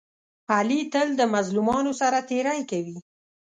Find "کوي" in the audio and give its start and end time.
2.71-2.97